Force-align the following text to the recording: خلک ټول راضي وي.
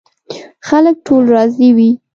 خلک 0.67 0.95
ټول 1.07 1.23
راضي 1.35 1.69
وي. 1.77 1.89